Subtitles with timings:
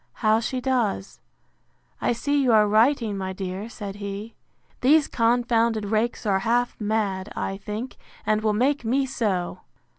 [0.25, 1.19] how she does?
[2.01, 4.33] I see you are writing, my dear, said he.
[4.79, 9.59] These confounded rakes are half mad, I think, and will make me so!